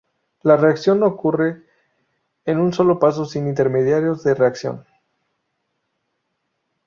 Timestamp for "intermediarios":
3.47-4.23